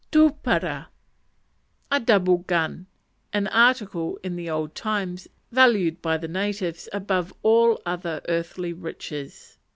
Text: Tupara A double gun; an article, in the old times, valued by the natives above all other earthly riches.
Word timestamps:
Tupara 0.11 0.87
A 1.91 1.99
double 1.99 2.39
gun; 2.39 2.87
an 3.33 3.45
article, 3.49 4.17
in 4.23 4.35
the 4.35 4.49
old 4.49 4.73
times, 4.73 5.27
valued 5.51 6.01
by 6.01 6.17
the 6.17 6.27
natives 6.27 6.89
above 6.91 7.31
all 7.43 7.79
other 7.85 8.19
earthly 8.27 8.73
riches. 8.73 9.59